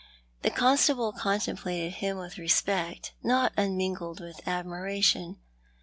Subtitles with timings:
[0.41, 5.37] The constable contemplated him with respect, not unmingled witt admiration.